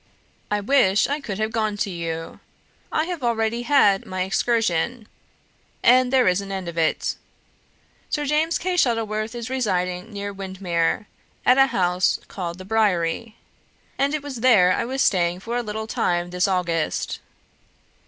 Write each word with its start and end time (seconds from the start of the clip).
I 0.49 0.61
wish 0.61 1.07
I 1.07 1.19
could 1.21 1.37
have 1.37 1.51
gone 1.51 1.77
to 1.77 1.91
you. 1.91 2.39
I 2.91 3.05
have 3.05 3.21
already 3.21 3.61
had 3.61 4.03
my 4.03 4.23
excursion, 4.23 5.07
and 5.83 6.11
there 6.11 6.27
is 6.27 6.41
an 6.41 6.51
end 6.51 6.67
of 6.67 6.75
it. 6.75 7.17
Sir 8.09 8.25
James 8.25 8.57
Kay 8.57 8.77
Shuttleworth 8.77 9.35
is 9.35 9.47
residing 9.47 10.11
near 10.11 10.33
Windermere, 10.33 11.05
at 11.45 11.59
a 11.59 11.67
house 11.67 12.19
called 12.27 12.57
the 12.57 12.65
'Briery,' 12.65 13.35
and 13.99 14.15
it 14.15 14.23
was 14.23 14.37
there 14.37 14.73
I 14.73 14.85
was 14.85 15.03
staying 15.03 15.39
for 15.41 15.55
a 15.55 15.61
little 15.61 15.85
time 15.85 16.31
this 16.31 16.47
August. 16.47 17.19